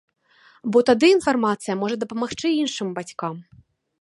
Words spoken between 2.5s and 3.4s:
іншым бацькам.